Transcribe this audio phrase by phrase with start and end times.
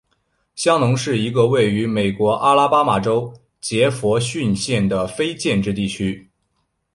[0.55, 6.27] 香农是一个位于美国阿拉巴马州杰佛逊县的非建制地区。